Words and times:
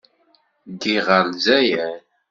Ddiɣ 0.71 1.05
ɣer 1.13 1.23
Lezzayer. 1.29 1.97